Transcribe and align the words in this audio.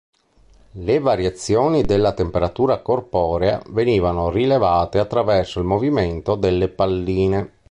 Le 0.71 0.97
variazioni 0.97 1.83
della 1.83 2.13
temperatura 2.13 2.79
corporea 2.79 3.61
venivano 3.67 4.31
rilevate 4.31 4.97
attraverso 4.97 5.59
il 5.59 5.65
movimento 5.67 6.33
delle 6.33 6.69
palline. 6.69 7.59